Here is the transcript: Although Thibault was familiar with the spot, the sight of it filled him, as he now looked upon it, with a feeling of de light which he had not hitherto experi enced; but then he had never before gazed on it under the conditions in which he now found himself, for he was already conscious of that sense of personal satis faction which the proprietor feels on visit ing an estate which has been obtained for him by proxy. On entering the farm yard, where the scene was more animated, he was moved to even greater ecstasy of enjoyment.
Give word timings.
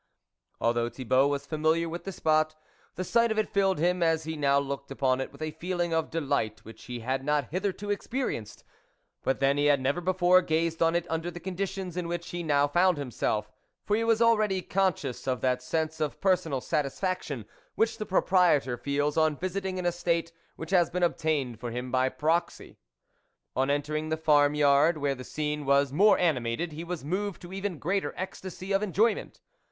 Although 0.59 0.89
Thibault 0.89 1.27
was 1.27 1.45
familiar 1.45 1.87
with 1.87 2.05
the 2.05 2.11
spot, 2.11 2.55
the 2.95 3.03
sight 3.03 3.31
of 3.31 3.37
it 3.37 3.47
filled 3.53 3.77
him, 3.77 4.01
as 4.01 4.23
he 4.23 4.35
now 4.35 4.57
looked 4.57 4.89
upon 4.89 5.21
it, 5.21 5.31
with 5.31 5.43
a 5.43 5.51
feeling 5.51 5.93
of 5.93 6.09
de 6.09 6.19
light 6.19 6.65
which 6.65 6.85
he 6.85 7.01
had 7.01 7.23
not 7.23 7.49
hitherto 7.51 7.89
experi 7.89 8.33
enced; 8.41 8.63
but 9.23 9.39
then 9.39 9.57
he 9.57 9.65
had 9.65 9.79
never 9.79 10.01
before 10.01 10.41
gazed 10.41 10.81
on 10.81 10.95
it 10.95 11.05
under 11.07 11.29
the 11.29 11.39
conditions 11.39 11.95
in 11.95 12.07
which 12.07 12.29
he 12.31 12.41
now 12.41 12.67
found 12.67 12.97
himself, 12.97 13.51
for 13.85 13.95
he 13.95 14.03
was 14.03 14.23
already 14.23 14.63
conscious 14.63 15.27
of 15.27 15.39
that 15.41 15.61
sense 15.61 15.99
of 15.99 16.19
personal 16.19 16.61
satis 16.61 16.99
faction 16.99 17.45
which 17.75 17.99
the 17.99 18.05
proprietor 18.07 18.77
feels 18.77 19.17
on 19.17 19.37
visit 19.37 19.67
ing 19.67 19.77
an 19.77 19.85
estate 19.85 20.31
which 20.55 20.71
has 20.71 20.89
been 20.89 21.03
obtained 21.03 21.59
for 21.59 21.69
him 21.69 21.91
by 21.91 22.09
proxy. 22.09 22.79
On 23.55 23.69
entering 23.69 24.09
the 24.09 24.17
farm 24.17 24.55
yard, 24.55 24.97
where 24.97 25.13
the 25.13 25.23
scene 25.23 25.63
was 25.63 25.93
more 25.93 26.17
animated, 26.17 26.71
he 26.71 26.83
was 26.83 27.05
moved 27.05 27.39
to 27.43 27.53
even 27.53 27.77
greater 27.77 28.15
ecstasy 28.17 28.71
of 28.71 28.81
enjoyment. 28.81 29.39